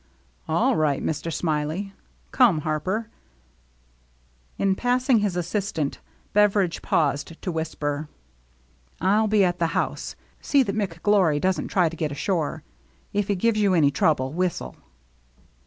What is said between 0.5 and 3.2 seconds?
"All right. Mister Smiley. Come, Harper."